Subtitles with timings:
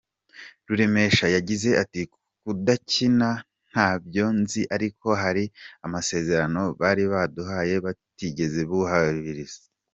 [0.67, 2.01] Ruremesha yagize ati
[2.41, 3.29] “Kudakina
[3.69, 5.43] ntabyo nzi ariko hari
[5.85, 9.61] amasezerano bari baduhaye batigeze bubahiriza.